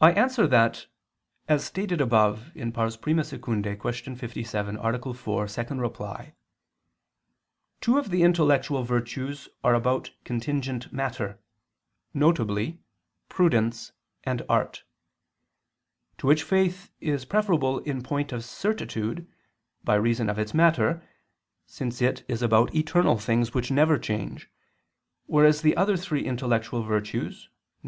I 0.00 0.12
answer 0.12 0.46
that, 0.46 0.86
As 1.48 1.64
stated 1.64 2.00
above 2.00 2.52
(I 2.54 2.60
II, 2.60 2.70
Q. 2.70 2.80
57, 3.24 4.76
A. 4.76 5.14
4, 5.14 5.44
ad 5.44 5.72
2) 5.72 6.18
two 7.80 7.98
of 7.98 8.10
the 8.10 8.22
intellectual 8.22 8.84
virtues 8.84 9.48
are 9.64 9.74
about 9.74 10.12
contingent 10.22 10.92
matter, 10.92 11.40
viz. 12.14 12.74
prudence 13.28 13.90
and 14.22 14.42
art; 14.48 14.84
to 16.18 16.26
which 16.28 16.44
faith 16.44 16.92
is 17.00 17.24
preferable 17.24 17.80
in 17.80 18.04
point 18.04 18.30
of 18.30 18.44
certitude, 18.44 19.26
by 19.82 19.96
reason 19.96 20.30
of 20.30 20.38
its 20.38 20.54
matter, 20.54 21.02
since 21.66 22.00
it 22.00 22.24
is 22.28 22.40
about 22.40 22.72
eternal 22.72 23.18
things, 23.18 23.52
which 23.52 23.72
never 23.72 23.98
change, 23.98 24.48
whereas 25.26 25.62
the 25.62 25.76
other 25.76 25.96
three 25.96 26.24
intellectual 26.24 26.84
virtues, 26.84 27.46
viz. 27.46 27.48